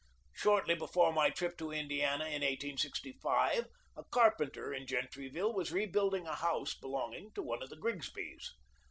[0.33, 6.33] Shortly before my trip to Indiana in 1865 a carpenter in Gentryville was rebuilding a
[6.33, 8.47] house belonging to one of the Grigsbys.